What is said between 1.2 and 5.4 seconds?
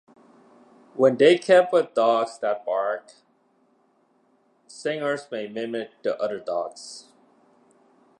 are kept with dogs that bark, singers